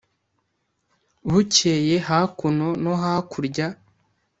[1.29, 3.67] búkeye hakuno nó hakurya